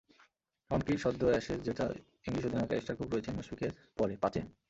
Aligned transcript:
এমনকি 0.71 0.93
সদ্য 0.97 1.21
অ্যাশেজ 1.25 1.59
জেতা 1.63 1.85
ইংলিশ 2.27 2.43
অধিনায়ক 2.45 2.69
অ্যালিস্টার 2.69 2.97
কুক 2.97 3.09
রয়েছেন 3.11 3.33
মুশফিকের 3.35 3.71
পরে, 3.97 4.13
পাঁচে। 4.21 4.41